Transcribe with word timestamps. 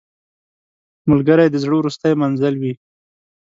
ملګری 1.09 1.47
د 1.49 1.55
زړه 1.63 1.75
وروستی 1.77 2.11
منزل 2.21 2.53
وي 2.61 2.73